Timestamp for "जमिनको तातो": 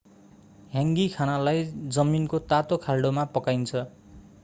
1.97-2.83